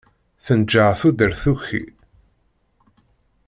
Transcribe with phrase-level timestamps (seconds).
[0.45, 1.83] Tenǧeɛ tudert tuki.